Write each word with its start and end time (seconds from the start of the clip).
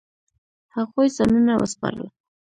هغوی 0.75 1.07
ځانونه 1.15 1.53
وسپارل. 1.61 2.07